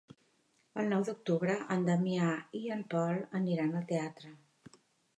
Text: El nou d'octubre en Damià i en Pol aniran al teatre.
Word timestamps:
El 0.83 0.89
nou 0.93 1.03
d'octubre 1.09 1.59
en 1.77 1.87
Damià 1.91 2.33
i 2.63 2.65
en 2.79 2.83
Pol 2.97 3.23
aniran 3.41 3.81
al 3.83 3.89
teatre. 3.97 4.37